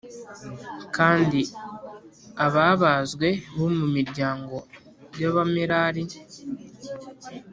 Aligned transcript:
Kandi 0.95 1.41
ababazwe 2.45 3.27
bo 3.57 3.67
mu 3.77 3.85
miryango 3.95 4.55
y 5.21 5.23
Abamerari 5.29 6.03